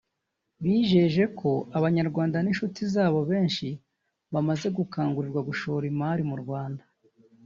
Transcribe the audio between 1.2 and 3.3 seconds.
ko Abanyarwanda n’inshuti zabo